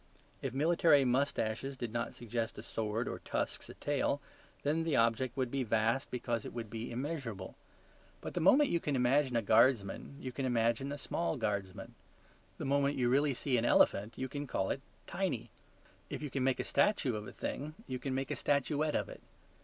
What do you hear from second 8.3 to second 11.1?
the moment you can imagine a guardsman you can imagine a